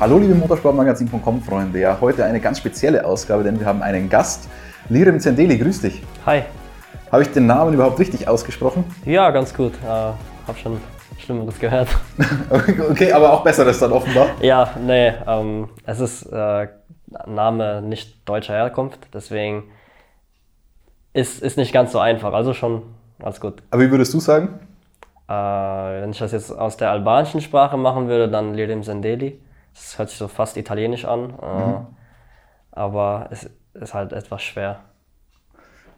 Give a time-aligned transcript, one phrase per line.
[0.00, 4.48] Hallo liebe Motorsportmagazin.com Freunde, ja, heute eine ganz spezielle Ausgabe, denn wir haben einen Gast,
[4.88, 6.02] Lirim Zendeli, grüß dich.
[6.24, 6.44] Hi.
[7.12, 8.84] Habe ich den Namen überhaupt richtig ausgesprochen?
[9.04, 9.74] Ja, ganz gut.
[9.84, 10.80] Äh, hab schon
[11.18, 11.88] Schlimmeres gehört.
[12.90, 14.28] okay, aber auch Besseres dann offenbar?
[14.40, 16.68] Ja, nee, ähm, es ist äh,
[17.26, 19.64] Name nicht deutscher Herkunft, deswegen
[21.12, 22.84] ist, ist nicht ganz so einfach, also schon
[23.18, 23.62] ganz gut.
[23.70, 24.60] Aber wie würdest du sagen?
[25.28, 29.38] Äh, wenn ich das jetzt aus der albanischen Sprache machen würde, dann Lirim Zendeli.
[29.74, 31.86] Das hört sich so fast italienisch an, äh, mhm.
[32.72, 34.80] aber es ist halt etwas schwer.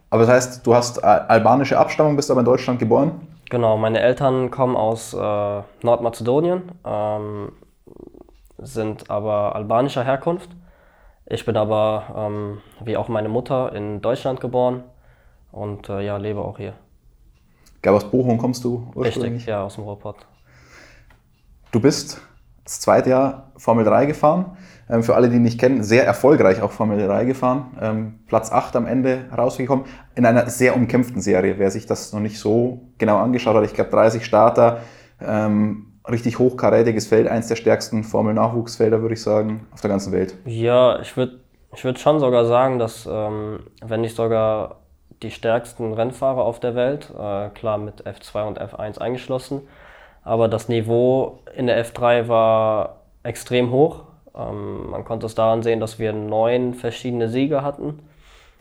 [0.09, 3.27] Aber das heißt, du hast albanische Abstammung, bist aber in Deutschland geboren?
[3.49, 5.17] Genau, meine Eltern kommen aus äh,
[5.81, 7.51] Nordmazedonien, ähm,
[8.59, 10.51] sind aber albanischer Herkunft.
[11.25, 14.83] Ich bin aber, ähm, wie auch meine Mutter, in Deutschland geboren
[15.51, 16.73] und äh, ja, lebe auch hier.
[17.81, 19.33] Glaube, aus Bochum kommst du ursprünglich?
[19.33, 20.25] Richtig, ja, aus dem Ruhrpott.
[21.71, 22.21] Du bist
[22.63, 24.57] das zweite Jahr Formel 3 gefahren.
[24.89, 27.77] Ähm, für alle, die nicht kennen, sehr erfolgreich auch Formel 3 gefahren.
[27.81, 29.85] Ähm, Platz 8 am Ende rausgekommen.
[30.15, 31.55] In einer sehr umkämpften Serie.
[31.57, 34.79] Wer sich das noch nicht so genau angeschaut hat, ich glaube 30 Starter,
[35.21, 40.35] ähm, richtig hochkarätiges Feld, eins der stärksten Formel-Nachwuchsfelder, würde ich sagen, auf der ganzen Welt.
[40.45, 41.39] Ja, ich würde
[41.75, 44.83] ich würd schon sogar sagen, dass, wenn nicht sogar
[45.23, 49.61] die stärksten Rennfahrer auf der Welt, äh, klar mit F2 und F1 eingeschlossen,
[50.23, 54.03] aber das Niveau in der F3 war extrem hoch.
[54.35, 57.99] Ähm, man konnte es daran sehen, dass wir neun verschiedene Siege hatten.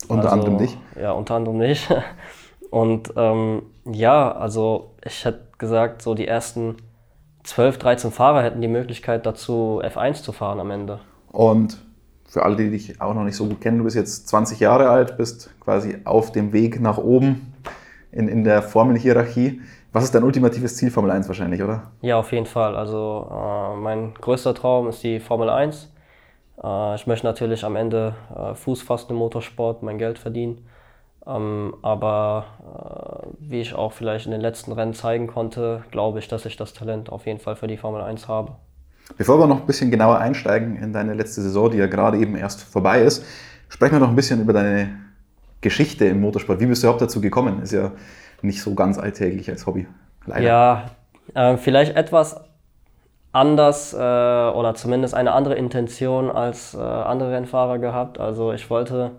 [0.08, 0.78] Unter also, anderem nicht?
[1.00, 1.88] Ja, unter anderem nicht.
[2.70, 6.76] Und ähm, ja, also ich hätte gesagt, so die ersten
[7.44, 11.00] 12, 13 Fahrer hätten die Möglichkeit dazu, F1 zu fahren am Ende.
[11.30, 11.78] Und
[12.26, 14.88] für alle, die dich auch noch nicht so gut kennen, du bist jetzt 20 Jahre
[14.88, 17.52] alt, bist quasi auf dem Weg nach oben
[18.10, 19.60] in, in der Formelhierarchie.
[19.92, 21.90] Was ist dein ultimatives Ziel, Formel 1 wahrscheinlich, oder?
[22.00, 22.76] Ja, auf jeden Fall.
[22.76, 25.92] Also äh, mein größter Traum ist die Formel 1.
[26.64, 30.66] Äh, ich möchte natürlich am Ende äh, Fuß fassen im Motorsport, mein Geld verdienen.
[31.26, 36.26] Ähm, aber äh, wie ich auch vielleicht in den letzten Rennen zeigen konnte, glaube ich,
[36.26, 38.52] dass ich das Talent auf jeden Fall für die Formel 1 habe.
[39.18, 42.34] Bevor wir noch ein bisschen genauer einsteigen in deine letzte Saison, die ja gerade eben
[42.34, 43.24] erst vorbei ist,
[43.68, 44.88] sprechen wir noch ein bisschen über deine
[45.60, 46.60] Geschichte im Motorsport.
[46.60, 47.62] Wie bist du überhaupt dazu gekommen?
[47.62, 47.92] Ist ja
[48.44, 49.86] nicht so ganz alltäglich als Hobby.
[50.26, 50.42] Leider.
[50.42, 50.84] Ja,
[51.34, 52.40] äh, vielleicht etwas
[53.32, 58.20] anders äh, oder zumindest eine andere Intention als äh, andere Rennfahrer gehabt.
[58.20, 59.12] Also ich wollte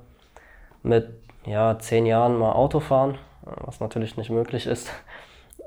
[0.84, 1.10] mit
[1.46, 4.90] ja, zehn Jahren mal Auto fahren, was natürlich nicht möglich ist.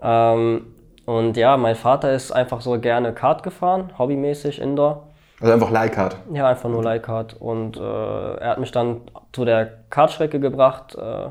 [0.02, 0.74] Ähm,
[1.06, 5.06] und ja, mein Vater ist einfach so gerne Kart gefahren, hobbymäßig, Indoor.
[5.40, 6.18] Also einfach Leihkart?
[6.34, 7.34] Ja, einfach nur Leihkart.
[7.40, 9.02] Und äh, er hat mich dann
[9.32, 10.94] zu der Kartstrecke gebracht.
[10.96, 11.30] Äh,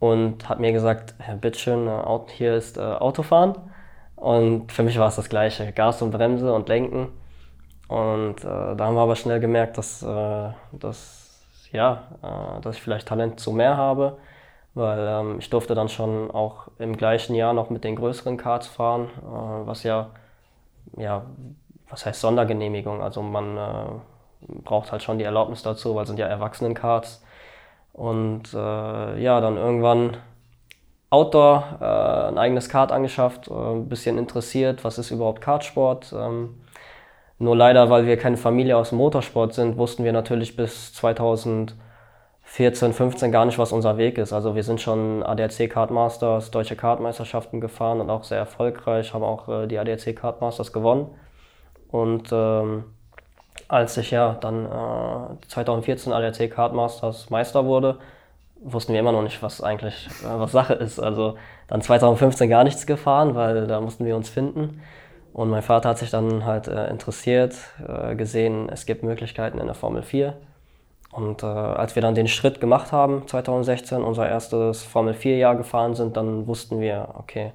[0.00, 3.54] und hat mir gesagt, ja, bitteschön, äh, hier ist äh, Autofahren.
[4.16, 7.08] Und für mich war es das Gleiche, Gas und Bremse und Lenken.
[7.88, 12.82] Und äh, da haben wir aber schnell gemerkt, dass, äh, dass, ja, äh, dass ich
[12.82, 14.18] vielleicht Talent zu mehr habe,
[14.74, 18.68] weil ähm, ich durfte dann schon auch im gleichen Jahr noch mit den größeren Karts
[18.68, 20.10] fahren, äh, was ja,
[20.96, 21.24] ja,
[21.88, 23.58] was heißt Sondergenehmigung, also man
[24.40, 27.22] braucht halt schon die Erlaubnis dazu, weil es sind ja Erwachsenen-Karts.
[28.00, 30.16] Und äh, ja, dann irgendwann
[31.10, 36.14] Outdoor, äh, ein eigenes Kart angeschafft, äh, ein bisschen interessiert, was ist überhaupt Kartsport.
[36.16, 36.62] Ähm,
[37.38, 41.74] nur leider, weil wir keine Familie aus dem Motorsport sind, wussten wir natürlich bis 2014,
[42.94, 44.32] 15 gar nicht, was unser Weg ist.
[44.32, 49.46] Also wir sind schon ADAC Kartmasters, deutsche Kartmeisterschaften gefahren und auch sehr erfolgreich, haben auch
[49.50, 51.10] äh, die ADAC Kartmasters gewonnen.
[51.90, 52.84] Und ähm,
[53.70, 57.98] als ich ja dann äh, 2014 ADAC Cardmasters Meister wurde,
[58.62, 60.98] wussten wir immer noch nicht, was eigentlich äh, was Sache ist.
[60.98, 61.36] Also
[61.68, 64.82] dann 2015 gar nichts gefahren, weil da mussten wir uns finden.
[65.32, 67.54] Und mein Vater hat sich dann halt äh, interessiert,
[67.86, 70.34] äh, gesehen, es gibt Möglichkeiten in der Formel 4.
[71.12, 75.94] Und äh, als wir dann den Schritt gemacht haben, 2016, unser erstes Formel 4-Jahr gefahren
[75.94, 77.52] sind, dann wussten wir, okay,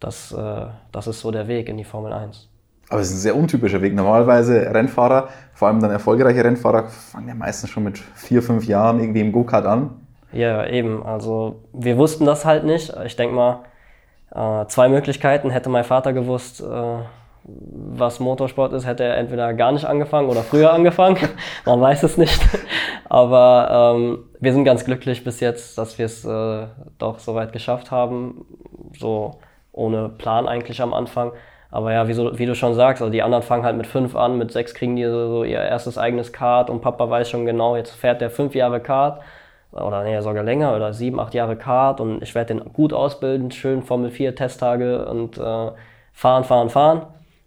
[0.00, 2.48] das, äh, das ist so der Weg in die Formel 1.
[2.88, 3.94] Aber es ist ein sehr untypischer Weg.
[3.94, 9.00] Normalerweise Rennfahrer, vor allem dann erfolgreiche Rennfahrer, fangen ja meistens schon mit vier, fünf Jahren
[9.00, 9.90] irgendwie im Go-Kart an.
[10.32, 11.02] Ja, eben.
[11.04, 12.92] Also wir wussten das halt nicht.
[13.04, 13.60] Ich denke mal,
[14.34, 15.50] äh, zwei Möglichkeiten.
[15.50, 16.98] Hätte mein Vater gewusst, äh,
[17.46, 21.18] was Motorsport ist, hätte er entweder gar nicht angefangen oder früher angefangen.
[21.64, 22.40] Man weiß es nicht.
[23.08, 26.66] Aber ähm, wir sind ganz glücklich bis jetzt, dass wir es äh,
[26.98, 28.44] doch so weit geschafft haben.
[28.98, 29.38] So
[29.72, 31.32] ohne Plan eigentlich am Anfang.
[31.74, 34.14] Aber ja, wie, so, wie, du schon sagst, also die anderen fangen halt mit fünf
[34.14, 37.46] an, mit sechs kriegen die so, so ihr erstes eigenes Kart und Papa weiß schon
[37.46, 39.20] genau, jetzt fährt der fünf Jahre Kart
[39.72, 43.50] oder nee, sogar länger oder sieben, acht Jahre Kart und ich werde den gut ausbilden,
[43.50, 45.72] schön Formel 4 Testtage und äh,
[46.12, 47.06] fahren, fahren, fahren.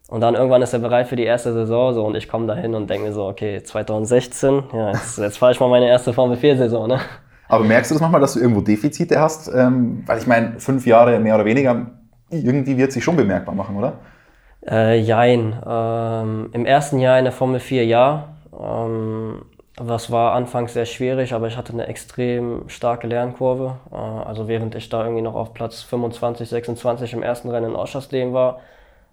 [0.10, 2.76] Und dann irgendwann ist er bereit für die erste Saison so und ich komme dahin
[2.76, 6.36] und denke mir so, okay, 2016, ja, jetzt, jetzt fahre ich mal meine erste Formel
[6.36, 6.90] 4-Saison.
[6.90, 7.00] Ne?
[7.48, 9.50] Aber merkst du das manchmal, dass du irgendwo Defizite hast?
[9.56, 11.92] Ähm, weil ich meine, fünf Jahre mehr oder weniger,
[12.30, 13.94] irgendwie wird sich schon bemerkbar machen, oder?
[14.70, 15.62] Äh, jein.
[15.66, 18.36] Ähm, Im ersten Jahr in der Formel 4 ja.
[18.60, 23.78] Ähm, das war anfangs sehr schwierig, aber ich hatte eine extrem starke Lernkurve.
[23.92, 27.76] Äh, also während ich da irgendwie noch auf Platz 25, 26 im ersten Rennen in
[27.76, 28.60] Oschersleben war,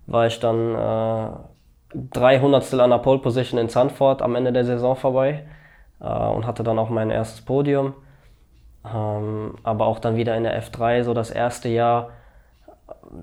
[0.07, 4.97] war ich dann äh, 300 an der Pole Position in Zandvoort am Ende der Saison
[4.97, 5.45] vorbei
[6.01, 7.95] äh, und hatte dann auch mein erstes Podium.
[8.85, 12.11] Ähm, aber auch dann wieder in der F3, so das erste Jahr,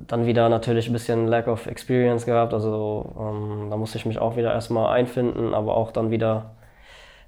[0.08, 2.54] dann wieder natürlich ein bisschen Lack of Experience gehabt.
[2.54, 6.52] Also ähm, da musste ich mich auch wieder erstmal einfinden, aber auch dann wieder,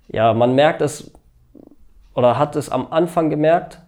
[0.08, 1.12] ja, man merkt es
[2.14, 3.82] oder hat es am Anfang gemerkt,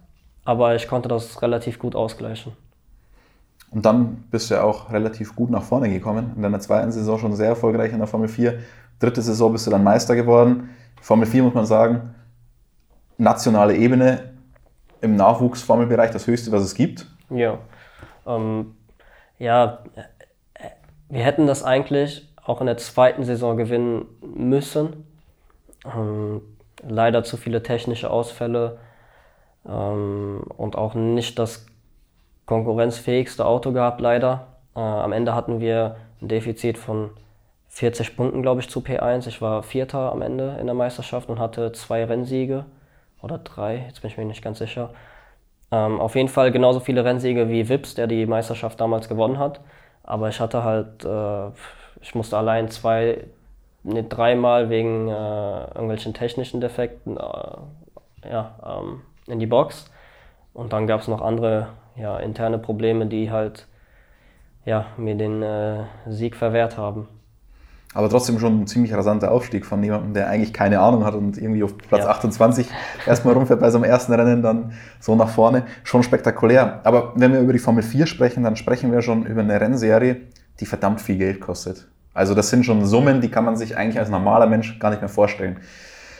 [0.44, 2.52] aber ich konnte das relativ gut ausgleichen.
[3.70, 6.32] Und dann bist du ja auch relativ gut nach vorne gekommen.
[6.36, 8.58] In deiner zweiten Saison schon sehr erfolgreich in der Formel 4.
[8.98, 10.70] Dritte Saison bist du dann Meister geworden.
[11.00, 12.14] Formel 4 muss man sagen,
[13.18, 14.32] nationale Ebene
[15.00, 17.06] im Nachwuchsformelbereich das höchste, was es gibt.
[17.30, 17.58] Ja.
[18.26, 18.76] Ähm,
[19.38, 19.84] ja,
[21.08, 25.04] wir hätten das eigentlich auch in der zweiten Saison gewinnen müssen.
[25.84, 26.42] Ähm,
[26.82, 28.78] leider zu viele technische Ausfälle
[29.68, 31.66] ähm, und auch nicht das
[32.46, 34.46] konkurrenzfähigste Auto gehabt, leider.
[34.74, 37.10] Äh, am Ende hatten wir ein Defizit von
[37.68, 39.26] 40 Punkten, glaube ich, zu P1.
[39.26, 42.64] Ich war Vierter am Ende in der Meisterschaft und hatte zwei Rennsiege
[43.20, 44.90] oder drei, jetzt bin ich mir nicht ganz sicher.
[45.72, 49.60] Ähm, auf jeden Fall genauso viele Rennsiege wie Wips, der die Meisterschaft damals gewonnen hat.
[50.04, 51.48] Aber ich hatte halt, äh,
[52.00, 53.24] ich musste allein zwei,
[53.82, 55.12] ne, dreimal wegen äh,
[55.68, 59.90] irgendwelchen technischen Defekten äh, ja, ähm, in die Box.
[60.54, 63.66] Und dann gab es noch andere ja, interne Probleme, die halt
[64.64, 67.08] ja, mir den äh, Sieg verwehrt haben
[67.96, 71.38] aber trotzdem schon ein ziemlich rasanter Aufstieg von jemandem, der eigentlich keine Ahnung hat und
[71.38, 72.10] irgendwie auf Platz ja.
[72.10, 72.68] 28
[73.06, 75.62] erstmal rumfährt bei seinem ersten Rennen, dann so nach vorne.
[75.82, 76.80] Schon spektakulär.
[76.84, 80.18] Aber wenn wir über die Formel 4 sprechen, dann sprechen wir schon über eine Rennserie,
[80.60, 81.88] die verdammt viel Geld kostet.
[82.12, 85.00] Also das sind schon Summen, die kann man sich eigentlich als normaler Mensch gar nicht
[85.00, 85.56] mehr vorstellen.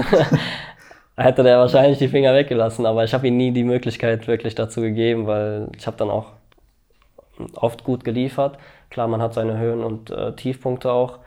[1.17, 4.81] hätte der wahrscheinlich die Finger weggelassen, aber ich habe ihm nie die Möglichkeit wirklich dazu
[4.81, 6.27] gegeben, weil ich habe dann auch
[7.55, 8.57] oft gut geliefert.
[8.89, 11.19] Klar, man hat seine Höhen und äh, Tiefpunkte auch,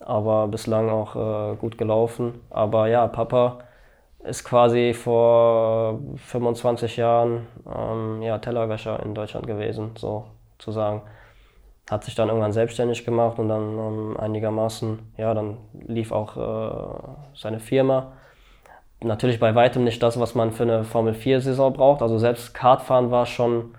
[0.00, 2.40] aber bislang auch äh, gut gelaufen.
[2.50, 3.58] Aber ja, Papa
[4.24, 10.26] ist quasi vor 25 Jahren ähm, ja, Tellerwäscher in Deutschland gewesen, so
[10.58, 11.02] zu sagen.
[11.90, 15.56] Hat sich dann irgendwann selbstständig gemacht und dann ähm, einigermaßen, ja, dann
[15.86, 18.12] lief auch äh, seine Firma
[19.02, 22.02] natürlich bei weitem nicht das, was man für eine Formel 4-Saison braucht.
[22.02, 23.74] Also selbst Kartfahren war schon,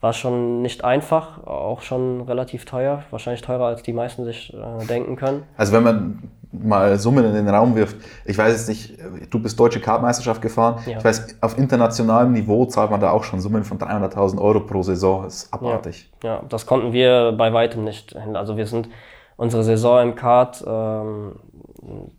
[0.00, 4.86] war schon nicht einfach, auch schon relativ teuer, wahrscheinlich teurer als die meisten sich äh,
[4.86, 5.44] denken können.
[5.56, 8.98] Also wenn man mal Summen in den Raum wirft, ich weiß jetzt nicht,
[9.30, 10.98] du bist deutsche Kartmeisterschaft gefahren, ja.
[10.98, 14.82] ich weiß, auf internationalem Niveau zahlt man da auch schon Summen von 300.000 Euro pro
[14.82, 16.10] Saison, das ist abartig.
[16.22, 18.14] Ja, ja, das konnten wir bei weitem nicht.
[18.16, 18.88] Also wir sind
[19.36, 21.36] unsere Saison im Kart, ähm,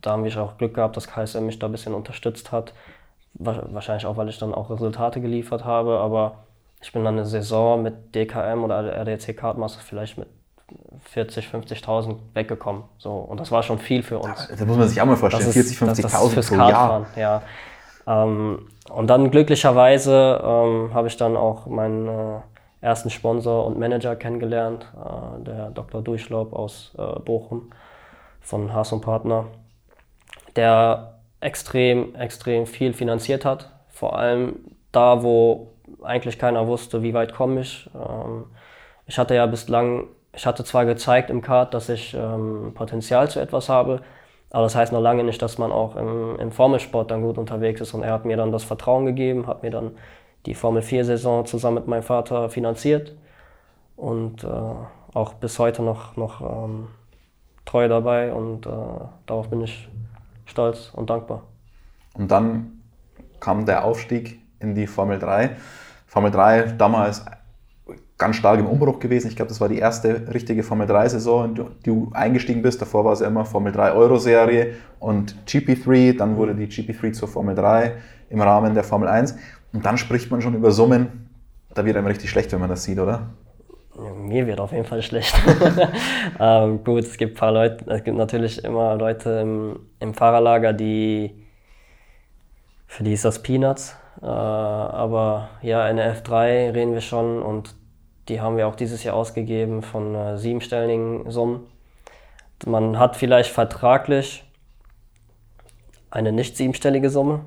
[0.00, 2.72] da haben wir auch Glück gehabt, dass KSM mich da ein bisschen unterstützt hat.
[3.34, 6.38] Wahrscheinlich auch, weil ich dann auch Resultate geliefert habe, aber
[6.80, 10.28] ich bin dann eine Saison mit DKM oder RDC Kartmaster vielleicht mit
[11.04, 12.84] 40, 50.000 weggekommen.
[12.98, 14.48] So, und das war schon viel für uns.
[14.58, 17.06] Da muss man sich auch mal vorstellen, 40, 50.000 pro Jahr.
[17.16, 17.42] Ja.
[18.06, 22.40] Ähm, und dann glücklicherweise ähm, habe ich dann auch meinen äh,
[22.80, 26.02] ersten Sponsor und Manager kennengelernt, äh, der Dr.
[26.02, 27.70] Durchlaub aus äh, Bochum
[28.46, 29.46] von Haas und Partner,
[30.54, 33.70] der extrem, extrem viel finanziert hat.
[33.88, 34.60] Vor allem
[34.92, 35.72] da, wo
[36.02, 37.90] eigentlich keiner wusste, wie weit komme ich.
[37.94, 38.44] Ähm,
[39.06, 43.40] ich hatte ja bislang, ich hatte zwar gezeigt im Kart, dass ich ähm, Potenzial zu
[43.40, 44.02] etwas habe,
[44.50, 47.80] aber das heißt noch lange nicht, dass man auch im, im Formelsport dann gut unterwegs
[47.80, 47.94] ist.
[47.94, 49.96] Und er hat mir dann das Vertrauen gegeben, hat mir dann
[50.46, 53.16] die Formel 4-Saison zusammen mit meinem Vater finanziert
[53.96, 54.48] und äh,
[55.14, 56.88] auch bis heute noch, noch ähm,
[57.66, 58.70] treu dabei und äh,
[59.26, 59.88] darauf bin ich
[60.46, 61.42] stolz und dankbar.
[62.14, 62.80] Und dann
[63.40, 65.50] kam der Aufstieg in die Formel 3.
[66.06, 67.22] Formel 3 damals
[68.18, 69.28] ganz stark im Umbruch gewesen.
[69.28, 72.80] Ich glaube, das war die erste richtige Formel 3-Saison, in die du eingestiegen bist.
[72.80, 76.16] Davor war es ja immer Formel 3 Euro-Serie und GP3.
[76.16, 77.96] Dann wurde die GP3 zur Formel 3
[78.30, 79.36] im Rahmen der Formel 1.
[79.72, 81.28] Und dann spricht man schon über Summen.
[81.74, 83.28] Da wird einem richtig schlecht, wenn man das sieht, oder?
[83.98, 85.34] Mir wird auf jeden Fall schlecht.
[86.40, 91.46] ähm, gut, es gibt paar Leute, es gibt natürlich immer Leute im, im Fahrerlager, die
[92.86, 93.96] für die ist das Peanuts.
[94.20, 97.74] Äh, aber ja, in der F3 reden wir schon und
[98.28, 101.66] die haben wir auch dieses Jahr ausgegeben von äh, siebenstelligen Summen.
[102.66, 104.44] Man hat vielleicht vertraglich
[106.10, 107.44] eine nicht siebenstellige Summe,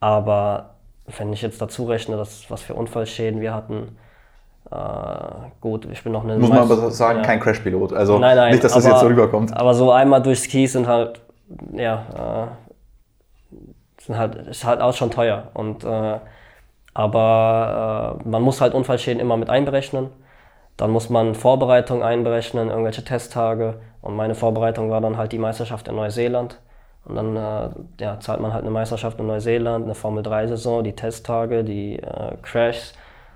[0.00, 3.98] aber wenn ich jetzt dazu rechne, dass, was für Unfallschäden wir hatten,
[5.60, 6.38] gut, ich bin noch eine.
[6.38, 7.24] Muss man aber sagen, ja.
[7.24, 7.92] kein Crashpilot.
[7.92, 9.56] Also nein, nein, nicht, dass das aber, jetzt so rüberkommt.
[9.56, 11.20] Aber so einmal durchs Kies sind halt,
[11.72, 12.48] ja,
[13.52, 13.56] äh,
[14.02, 15.48] sind halt, ist halt auch schon teuer.
[15.54, 16.18] Und äh,
[16.94, 20.10] aber äh, man muss halt Unfallschäden immer mit einberechnen.
[20.76, 23.80] Dann muss man Vorbereitung einberechnen, irgendwelche Testtage.
[24.00, 26.60] Und meine Vorbereitung war dann halt die Meisterschaft in Neuseeland.
[27.04, 27.68] Und dann äh,
[28.00, 32.94] ja, zahlt man halt eine Meisterschaft in Neuseeland, eine Formel-3-Saison, die Testtage, die äh, Crashs.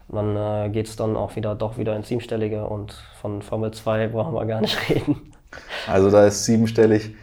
[0.09, 4.09] Dann äh, geht es dann auch wieder doch wieder ins Siebenstellige und von Formel 2
[4.09, 5.33] brauchen wir gar nicht reden.
[5.87, 7.15] Also da ist siebenstellig,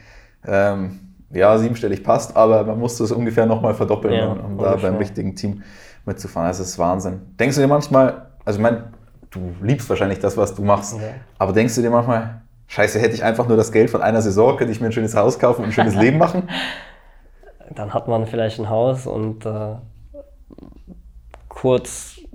[0.46, 1.00] ähm,
[1.32, 4.98] ja, siebenstellig passt, aber man muss das ungefähr nochmal verdoppeln, ja, um, um da beim
[4.98, 5.63] richtigen Team
[6.06, 6.48] mitzufahren.
[6.48, 7.22] Das ist Wahnsinn.
[7.39, 8.86] Denkst du dir manchmal, also ich meine,
[9.32, 11.10] du liebst wahrscheinlich das, was du machst, ja.
[11.39, 14.58] aber denkst du dir manchmal, scheiße, hätte ich einfach nur das Geld von einer Saison,
[14.58, 16.50] könnte ich mir ein schönes Haus kaufen und ein schönes Leben machen?
[17.75, 19.75] Dann hat man vielleicht ein Haus und äh,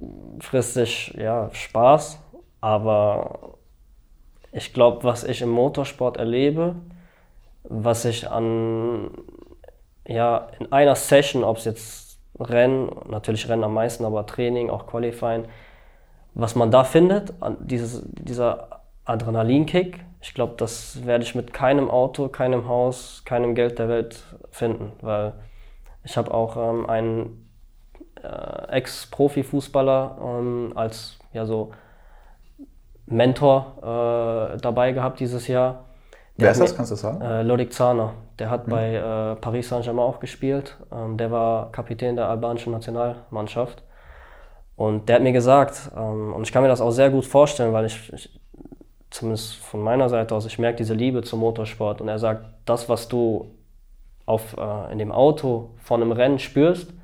[0.00, 2.18] kurzfristig ja, Spaß,
[2.60, 3.58] aber
[4.52, 6.76] ich glaube, was ich im Motorsport erlebe,
[7.62, 9.10] was ich an
[10.06, 14.86] ja, in einer Session, ob es jetzt Rennen, natürlich Rennen am meisten, aber Training, auch
[14.86, 15.44] Qualifying.
[16.34, 22.28] Was man da findet, dieses, dieser Adrenalinkick, ich glaube, das werde ich mit keinem Auto,
[22.28, 25.34] keinem Haus, keinem Geld der Welt finden, weil
[26.02, 27.49] ich habe auch ähm, einen
[28.22, 31.72] äh, Ex-Profi-Fußballer ähm, als ja so
[33.06, 35.84] Mentor äh, dabei gehabt dieses Jahr.
[36.36, 37.20] Der Wer ist das, kannst du sagen?
[37.20, 38.14] Äh, Lodik Zahner.
[38.38, 38.70] Der hat mhm.
[38.70, 40.76] bei äh, Paris Saint-Germain auch gespielt.
[40.92, 43.82] Ähm, der war Kapitän der albanischen Nationalmannschaft.
[44.76, 47.72] Und der hat mir gesagt, ähm, und ich kann mir das auch sehr gut vorstellen,
[47.72, 48.40] weil ich, ich
[49.10, 52.00] zumindest von meiner Seite aus, ich merke diese Liebe zum Motorsport.
[52.00, 53.50] Und er sagt, das, was du
[54.24, 56.94] auf, äh, in dem Auto von einem Rennen spürst,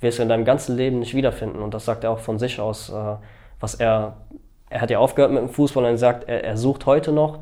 [0.00, 1.60] wirst du in deinem ganzen Leben nicht wiederfinden.
[1.60, 3.16] Und das sagt er auch von sich aus, äh,
[3.60, 4.16] was er,
[4.70, 7.40] er hat ja aufgehört mit dem Fußball und er sagt, er, er sucht heute noch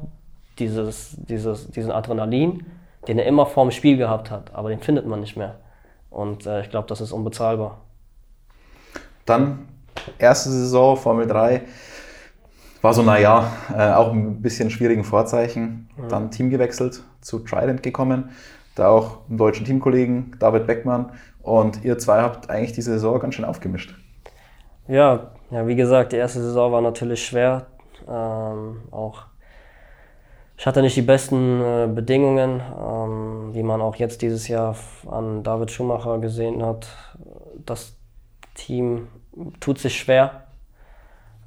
[0.59, 2.67] dieses, dieses, diesen Adrenalin,
[3.07, 5.57] den er immer vorm Spiel gehabt hat, aber den findet man nicht mehr.
[6.11, 7.79] Und äh, ich glaube, das ist unbezahlbar.
[9.25, 9.69] Dann
[10.19, 11.63] erste Saison, Formel 3,
[12.83, 15.89] war so, naja, äh, auch ein bisschen schwierigen Vorzeichen.
[15.97, 16.09] Mhm.
[16.09, 18.31] Dann Team gewechselt, zu Trident gekommen,
[18.75, 21.13] da auch einen deutschen Teamkollegen, David Beckmann.
[21.49, 23.95] Und ihr zwei habt eigentlich die Saison ganz schön aufgemischt.
[24.87, 27.67] Ja, ja wie gesagt, die erste Saison war natürlich schwer.
[28.07, 29.29] Ähm, auch
[30.59, 34.75] ich hatte nicht die besten äh, Bedingungen, ähm, wie man auch jetzt dieses Jahr
[35.09, 36.89] an David Schumacher gesehen hat.
[37.65, 37.97] Das
[38.55, 39.07] Team
[39.61, 40.49] tut sich schwer,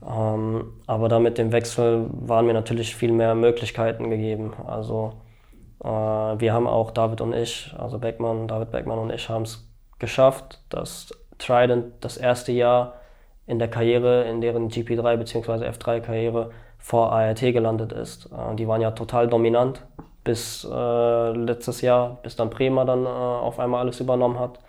[0.01, 4.53] ähm, aber da mit dem Wechsel waren mir natürlich viel mehr Möglichkeiten gegeben.
[4.65, 5.11] Also
[5.83, 9.69] äh, wir haben auch David und ich, also Beckmann, David Beckmann und ich haben es
[10.01, 12.95] geschafft, dass Trident das erste Jahr
[13.47, 15.69] in der Karriere, in deren GP3 bzw.
[15.69, 18.25] F3-Karriere vor ART gelandet ist.
[18.25, 19.85] Äh, die waren ja total dominant
[20.23, 24.59] bis äh, letztes Jahr, bis dann Prema dann äh, auf einmal alles übernommen hat.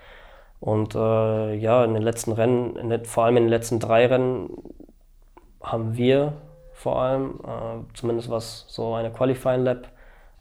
[0.61, 4.51] Und äh, ja, in den letzten Rennen, den, vor allem in den letzten drei Rennen,
[5.63, 6.35] haben wir
[6.73, 9.89] vor allem, äh, zumindest was so eine Qualifying Lab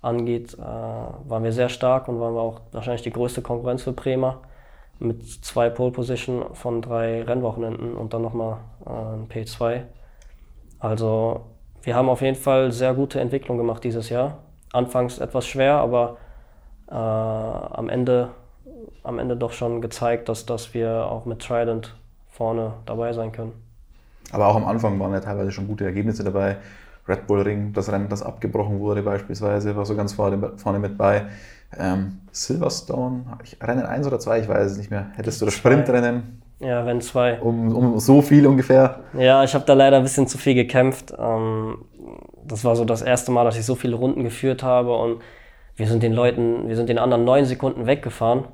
[0.01, 3.93] angeht, äh, waren wir sehr stark und waren wir auch wahrscheinlich die größte Konkurrenz für
[3.93, 4.41] Prema
[5.01, 9.83] mit zwei Pole Position von drei Rennwochenenden und dann nochmal ein P2.
[10.79, 11.41] Also
[11.83, 14.39] wir haben auf jeden Fall sehr gute Entwicklung gemacht dieses Jahr.
[14.71, 16.17] Anfangs etwas schwer, aber
[16.87, 18.29] äh, am, Ende,
[19.03, 21.95] am Ende doch schon gezeigt, dass, dass wir auch mit Trident
[22.29, 23.53] vorne dabei sein können.
[24.31, 26.57] Aber auch am Anfang waren ja teilweise schon gute Ergebnisse dabei.
[27.07, 30.97] Red Bull Ring, das Rennen, das abgebrochen wurde beispielsweise, war so ganz vorne, vorne mit
[30.97, 31.25] bei.
[31.77, 33.25] Ähm, Silverstone,
[33.61, 35.07] Rennen 1 oder 2, ich weiß es nicht mehr.
[35.15, 36.41] Hättest du das Sprintrennen?
[36.59, 37.41] Ja, Rennen 2.
[37.41, 39.01] Um, um so viel ungefähr?
[39.17, 41.13] Ja, ich habe da leider ein bisschen zu viel gekämpft.
[41.17, 41.85] Ähm,
[42.45, 45.21] das war so das erste Mal, dass ich so viele Runden geführt habe und
[45.75, 48.45] wir sind den Leuten, wir sind den anderen neun Sekunden weggefahren.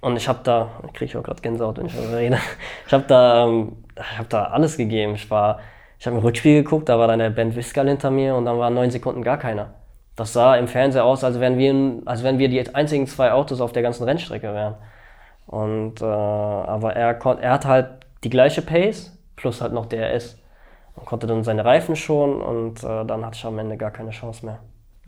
[0.00, 2.38] Und ich habe da, ich kriege auch gerade Gänsehaut, wenn ich darüber rede.
[2.86, 5.14] Ich habe da, ähm, ich habe da alles gegeben.
[5.14, 5.60] Ich war,
[5.98, 8.58] ich habe ein Rückspiel geguckt, da war dann der Ben Wiskal hinter mir und dann
[8.58, 9.74] waren neun Sekunden gar keiner.
[10.16, 13.60] Das sah im Fernseher aus, als wären wir, als wenn wir die einzigen zwei Autos
[13.60, 14.76] auf der ganzen Rennstrecke wären.
[15.46, 20.38] Und äh, aber er er hat halt die gleiche Pace plus halt noch DRS
[20.94, 24.10] und konnte dann seine Reifen schon und äh, dann hatte ich am Ende gar keine
[24.10, 24.60] Chance mehr.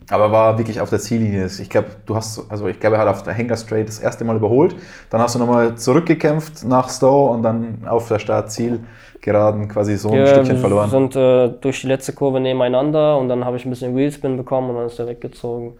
[0.09, 1.45] Aber war wirklich auf der Ziellinie.
[1.45, 4.23] Ich glaube, du hast, also ich glaube, er hat auf der Hangar Straight das erste
[4.23, 4.75] Mal überholt.
[5.09, 8.81] Dann hast du nochmal zurückgekämpft nach Stowe und dann auf der Startziel
[9.25, 10.89] geraden quasi so ein Ja, Stückchen wir verloren.
[10.89, 14.69] sind äh, durch die letzte Kurve nebeneinander und dann habe ich ein bisschen Wheelspin bekommen
[14.69, 15.77] und dann ist er weggezogen.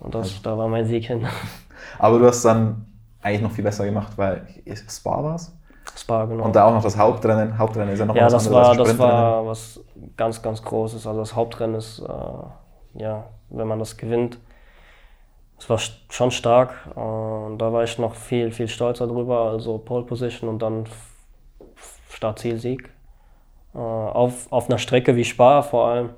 [0.00, 1.26] Und das, da war mein Sieg hin.
[1.98, 2.86] Aber du hast dann
[3.22, 4.46] eigentlich noch viel besser gemacht, weil
[4.88, 5.52] Spa war es.
[5.96, 6.44] Spa, genau.
[6.44, 7.58] Und da auch noch das Hauptrennen.
[7.58, 9.80] Hauptrennen ist ja noch ja, was das anderes war, als das war was
[10.16, 11.06] ganz, ganz Großes.
[11.06, 14.38] Also das Hauptrennen ist, äh, ja, wenn man das gewinnt,
[15.58, 15.78] es war
[16.10, 16.72] schon stark.
[16.96, 19.50] Äh, und da war ich noch viel, viel stolzer drüber.
[19.50, 20.86] Also Pole Position und dann
[22.14, 22.88] Start-Ziel-Sieg.
[23.74, 26.10] Äh, auf, auf einer Strecke wie Spa vor allem.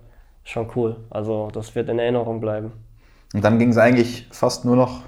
[0.45, 0.97] Schon cool.
[1.11, 2.73] Also das wird in Erinnerung bleiben.
[3.35, 5.03] Und dann ging es eigentlich fast nur noch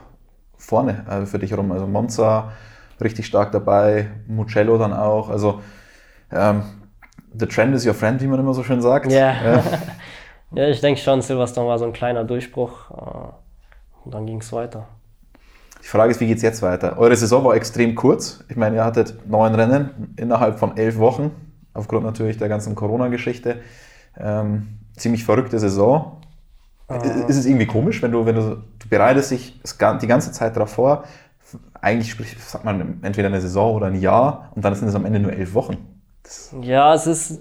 [0.56, 1.70] vorne äh, für dich rum.
[1.72, 2.52] Also Monza
[3.00, 5.28] richtig stark dabei, Mugello dann auch.
[5.30, 5.60] Also
[6.32, 6.62] ähm,
[7.38, 9.12] the trend is your friend, wie man immer so schön sagt.
[9.12, 9.32] Ja.
[9.42, 9.64] Ja.
[10.50, 12.90] Ja, ich denke schon, Silverstone war so ein kleiner Durchbruch.
[12.90, 13.28] äh,
[14.04, 14.88] Und dann ging es weiter.
[15.82, 16.98] Die Frage ist, wie geht es jetzt weiter?
[16.98, 18.44] Eure Saison war extrem kurz.
[18.48, 21.30] Ich meine, ihr hattet neun Rennen innerhalb von elf Wochen,
[21.72, 23.60] aufgrund natürlich der ganzen Corona-Geschichte.
[24.18, 26.20] Ähm, ziemlich verrückte Saison.
[27.28, 29.60] Ist es irgendwie komisch, wenn du, wenn du, du bereitest dich
[30.00, 31.04] die ganze Zeit darauf vor,
[31.80, 35.04] eigentlich sprich, sagt man entweder eine Saison oder ein Jahr und dann sind es am
[35.04, 35.76] Ende nur elf Wochen.
[36.62, 37.40] Ja, es ist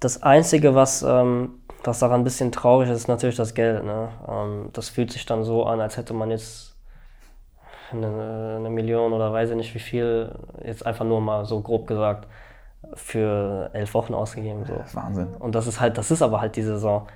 [0.00, 3.84] das Einzige, was, ähm, was daran ein bisschen traurig ist, ist natürlich das Geld.
[3.84, 4.08] Ne?
[4.28, 6.73] Ähm, das fühlt sich dann so an, als hätte man jetzt
[7.92, 11.86] eine, eine Million oder weiß ich nicht wie viel, jetzt einfach nur mal so grob
[11.86, 12.28] gesagt,
[12.94, 14.64] für elf Wochen ausgegeben.
[14.66, 14.84] So.
[14.92, 15.28] Wahnsinn.
[15.38, 17.08] Und das ist halt, das ist aber halt die Saison.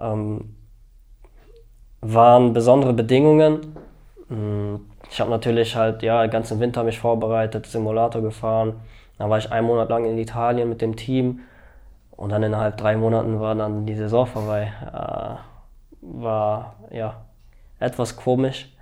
[0.00, 0.56] Ähm,
[2.00, 3.60] waren besondere Bedingungen.
[4.28, 4.76] Mm,
[5.10, 8.80] Ich habe natürlich halt ja den ganzen Winter mich vorbereitet, Simulator gefahren.
[9.18, 11.40] Dann war ich einen Monat lang in Italien mit dem Team
[12.12, 14.72] und dann innerhalb drei Monaten war dann die Saison vorbei.
[14.92, 15.36] Äh,
[16.02, 17.24] war ja
[17.78, 18.75] etwas komisch.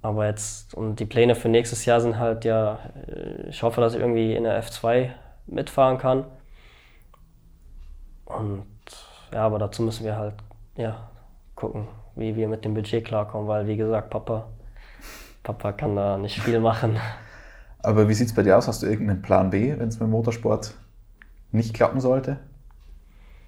[0.00, 3.94] Aber jetzt, und die Pläne für nächstes Jahr sind halt ja, äh, ich hoffe, dass
[3.94, 5.10] ich irgendwie in der F2
[5.46, 6.24] mitfahren kann.
[8.24, 8.66] Und
[9.32, 10.34] ja, aber dazu müssen wir halt
[10.76, 11.10] ja,
[11.54, 14.46] gucken, wie wir mit dem Budget klarkommen, weil wie gesagt, Papa,
[15.42, 16.98] Papa kann da nicht viel machen.
[17.80, 18.66] Aber wie sieht es bei dir aus?
[18.66, 20.74] Hast du irgendeinen Plan B, wenn es mit Motorsport
[21.52, 22.40] nicht klappen sollte?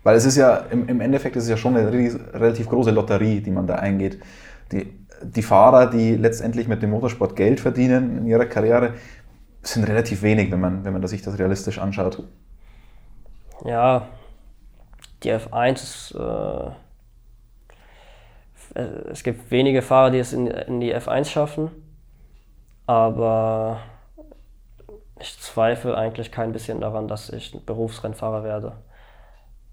[0.05, 3.41] Weil es ist ja, im, im Endeffekt ist es ja schon eine relativ große Lotterie,
[3.41, 4.21] die man da eingeht.
[4.71, 8.95] Die, die Fahrer, die letztendlich mit dem Motorsport Geld verdienen in ihrer Karriere,
[9.63, 12.23] sind relativ wenig, wenn man, wenn man sich das realistisch anschaut.
[13.65, 14.09] Ja,
[15.23, 16.71] die F1 ist, äh,
[19.11, 21.71] es gibt wenige Fahrer, die es in, die F1 schaffen,
[22.87, 23.81] aber
[25.19, 28.79] ich zweifle eigentlich kein bisschen daran, dass ich Berufsrennfahrer werde.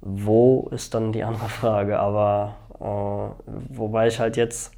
[0.01, 4.76] Wo ist dann die andere Frage, aber äh, wobei ich halt jetzt,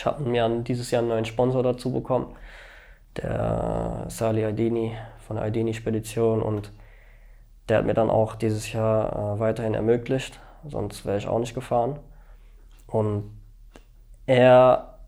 [0.00, 2.34] ich habe mir dieses Jahr einen neuen Sponsor dazu bekommen,
[3.18, 6.72] der Sali Aldini von der Aldini Spedition und
[7.68, 11.54] der hat mir dann auch dieses Jahr äh, weiterhin ermöglicht, sonst wäre ich auch nicht
[11.54, 11.98] gefahren.
[12.86, 13.30] Und
[14.24, 15.00] er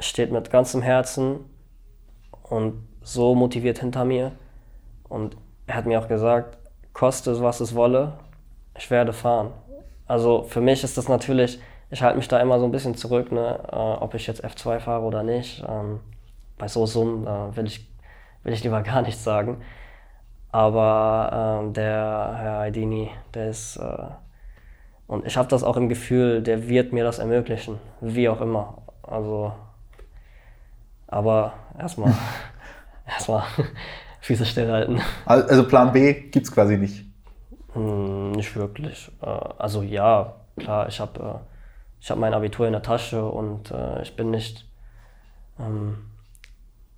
[0.00, 1.44] steht mit ganzem Herzen
[2.42, 4.32] und so motiviert hinter mir.
[5.08, 5.36] Und
[5.68, 6.58] er hat mir auch gesagt,
[6.92, 8.14] koste es, was es wolle,
[8.76, 9.52] ich werde fahren.
[10.08, 13.32] Also für mich ist das natürlich, ich halte mich da immer so ein bisschen zurück,
[13.32, 15.64] ne, äh, ob ich jetzt F2 fahre oder nicht.
[15.68, 16.00] Ähm,
[16.58, 17.88] bei so Summen äh, will, ich,
[18.44, 19.62] will ich lieber gar nichts sagen.
[20.52, 24.08] Aber ähm, der Herr Aidini, der ist, äh,
[25.06, 28.78] und ich habe das auch im Gefühl, der wird mir das ermöglichen, wie auch immer.
[29.02, 29.52] Also,
[31.06, 32.12] aber erstmal,
[33.06, 33.44] erstmal
[34.20, 35.00] Füße stillhalten.
[35.24, 37.06] Al- Also Plan B gibt es quasi nicht.
[37.72, 39.10] Hm, nicht wirklich.
[39.22, 41.49] Äh, also ja, klar, ich habe äh,
[42.00, 44.66] ich hab mein Abitur in der Tasche und äh, ich bin nicht,
[45.58, 45.98] ähm,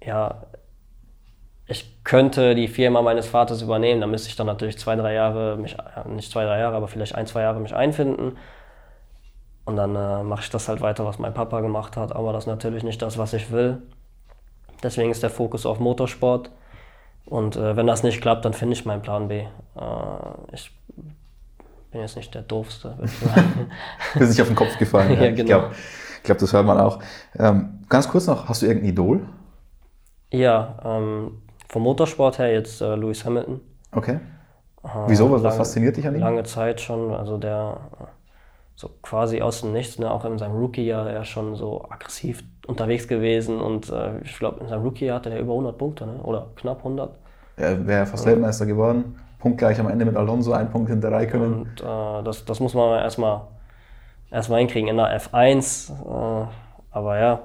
[0.00, 0.42] ja,
[1.66, 5.56] ich könnte die Firma meines Vaters übernehmen, da müsste ich dann natürlich zwei, drei Jahre,
[5.56, 8.36] mich, äh, nicht zwei, drei Jahre, aber vielleicht ein, zwei Jahre mich einfinden.
[9.64, 12.44] Und dann äh, mache ich das halt weiter, was mein Papa gemacht hat, aber das
[12.44, 13.82] ist natürlich nicht das, was ich will.
[14.82, 16.50] Deswegen ist der Fokus auf Motorsport.
[17.24, 19.40] Und äh, wenn das nicht klappt, dann finde ich meinen Plan B.
[19.40, 19.46] Äh,
[20.52, 20.72] ich
[21.92, 23.70] bin jetzt nicht der Doofste, würde ich sagen.
[24.18, 25.12] Bist nicht auf den Kopf gefallen.
[25.20, 25.46] Ja, Ich genau.
[25.46, 25.74] glaube,
[26.18, 26.98] ich glaub, das hört man auch.
[27.38, 29.20] Ähm, ganz kurz noch, hast du irgendein Idol?
[30.30, 33.60] Ja, ähm, vom Motorsport her jetzt äh, Lewis Hamilton.
[33.92, 34.20] Okay.
[35.06, 35.30] Wieso?
[35.30, 36.20] Was, lange- fasziniert dich an ihm?
[36.20, 38.04] Lange Zeit schon, also der äh,
[38.74, 43.06] so quasi aus dem Nichts, ne, auch in seinem Rookie-Jahr ja schon so aggressiv unterwegs
[43.06, 46.20] gewesen und äh, ich glaube, in seinem Rookie-Jahr hatte er über 100 Punkte, ne?
[46.22, 47.14] oder knapp 100.
[47.56, 49.16] Er wäre fast Weltmeister geworden.
[49.42, 51.62] Punktgleich am Ende mit Alonso, ein Punkt hinter Raikkonen.
[51.62, 53.42] Und äh, das, das muss man erstmal
[54.30, 55.90] erstmal hinkriegen in der F1.
[55.90, 56.46] Äh,
[56.92, 57.40] aber ja.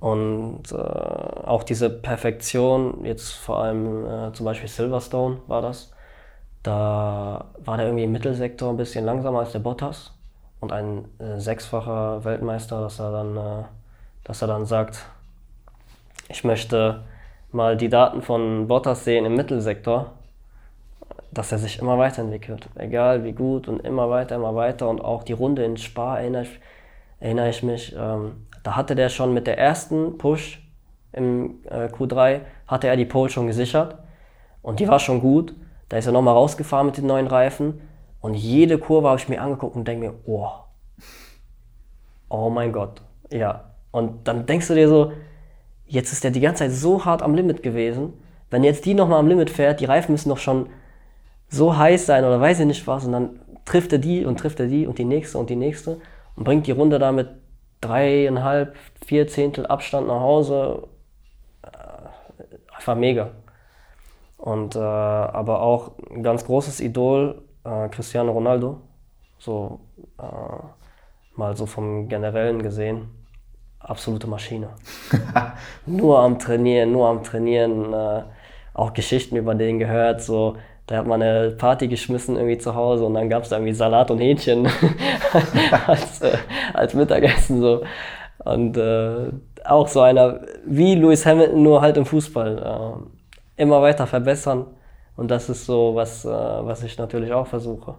[0.00, 5.92] Und äh, auch diese Perfektion, jetzt vor allem äh, zum Beispiel Silverstone war das.
[6.62, 10.14] Da war der irgendwie im Mittelsektor ein bisschen langsamer als der Bottas.
[10.60, 13.64] Und ein äh, sechsfacher Weltmeister, dass er dann, äh,
[14.24, 15.04] dass er dann sagt,
[16.28, 17.02] ich möchte
[17.52, 20.12] mal die Daten von Bottas sehen im Mittelsektor
[21.32, 22.68] dass er sich immer weiterentwickelt.
[22.76, 24.88] Egal wie gut und immer weiter, immer weiter.
[24.88, 26.60] Und auch die Runde in Spa erinnere ich,
[27.20, 27.94] erinnere ich mich.
[27.96, 30.62] Ähm, da hatte der schon mit der ersten Push
[31.12, 33.96] im äh, Q3, hatte er die Pole schon gesichert.
[34.62, 35.54] Und die war schon gut.
[35.88, 37.80] Da ist er nochmal rausgefahren mit den neuen Reifen.
[38.20, 40.48] Und jede Kurve habe ich mir angeguckt und denke mir, oh,
[42.28, 43.02] oh mein Gott.
[43.30, 43.72] Ja.
[43.92, 45.12] Und dann denkst du dir so,
[45.86, 48.12] jetzt ist der die ganze Zeit so hart am Limit gewesen.
[48.50, 50.68] Wenn jetzt die nochmal am Limit fährt, die Reifen müssen doch schon
[51.50, 54.60] so heiß sein oder weiß ich nicht was und dann trifft er die und trifft
[54.60, 56.00] er die und die nächste und die nächste
[56.36, 57.28] und bringt die Runde da mit
[57.80, 60.88] dreieinhalb, vier Zehntel Abstand nach Hause.
[61.62, 61.68] Äh,
[62.74, 63.30] Einfach mega.
[64.38, 68.80] Und äh, aber auch ein ganz großes Idol, äh, Cristiano Ronaldo.
[69.38, 69.80] So
[70.18, 70.22] äh,
[71.36, 73.10] mal so vom Generellen gesehen.
[73.80, 74.70] Absolute Maschine.
[75.86, 77.92] nur am Trainieren, nur am Trainieren.
[77.92, 78.22] Äh,
[78.72, 80.22] auch Geschichten über den gehört.
[80.22, 80.56] So,
[80.90, 84.10] da hat man eine Party geschmissen irgendwie zu Hause und dann gab es irgendwie Salat
[84.10, 84.66] und Hähnchen
[85.86, 86.36] als, äh,
[86.74, 87.60] als Mittagessen.
[87.60, 87.82] So.
[88.44, 89.30] Und äh,
[89.64, 93.04] auch so einer wie Lewis Hamilton, nur halt im Fußball.
[93.56, 94.66] Äh, immer weiter verbessern.
[95.16, 97.94] Und das ist so, was, äh, was ich natürlich auch versuche.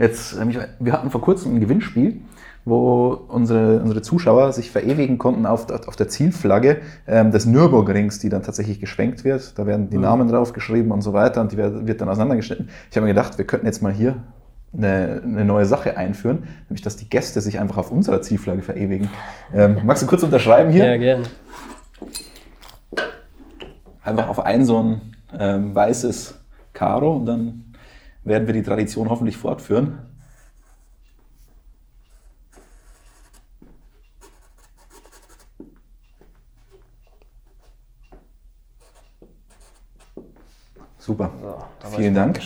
[0.00, 2.20] Jetzt, äh, wir hatten vor kurzem ein Gewinnspiel,
[2.64, 8.18] wo unsere, unsere Zuschauer sich verewigen konnten auf, der- auf der Zielflagge ähm, des Nürburgrings,
[8.18, 9.58] die dann tatsächlich geschwenkt wird.
[9.58, 12.68] Da werden die Namen drauf geschrieben und so weiter und die wird, wird dann auseinandergeschnitten.
[12.90, 14.16] Ich habe mir gedacht, wir könnten jetzt mal hier
[14.72, 19.08] eine, eine neue Sache einführen, nämlich dass die Gäste sich einfach auf unserer Zielflagge verewigen.
[19.54, 20.84] Ähm, magst du kurz unterschreiben hier?
[20.86, 21.24] Ja, gerne.
[24.02, 25.00] Einfach auf ein so ein
[25.38, 26.34] ähm, weißes
[26.72, 27.64] Karo und dann
[28.24, 29.98] werden wir die Tradition hoffentlich fortführen.
[41.10, 41.30] Super.
[41.42, 42.40] So, Vielen Dank.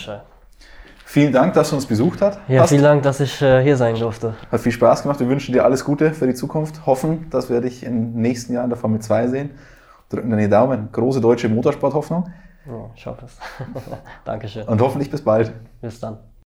[1.04, 2.40] Vielen Dank, dass du uns besucht hast.
[2.48, 2.70] Ja, hast.
[2.70, 4.32] vielen Dank, dass ich äh, hier sein durfte.
[4.50, 5.20] Hat viel Spaß gemacht.
[5.20, 6.86] Wir wünschen dir alles Gute für die Zukunft.
[6.86, 9.50] Hoffen, dass wir dich im nächsten Jahr in der Formel 2 sehen.
[10.08, 10.88] Drücken die Daumen.
[10.92, 12.32] Große deutsche Motorsporthoffnung.
[12.66, 13.36] Ja, ich hoffe es.
[14.24, 14.66] Dankeschön.
[14.66, 15.52] Und hoffentlich bis bald.
[15.82, 16.16] Bis dann.